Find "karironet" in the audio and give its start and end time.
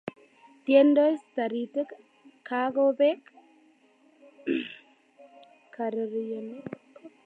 5.75-6.65